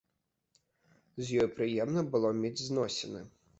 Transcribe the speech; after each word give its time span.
З 1.27 1.45
ёй 1.45 1.51
прыемна 1.59 2.07
было 2.17 2.35
мець 2.41 2.59
зносіны. 2.67 3.25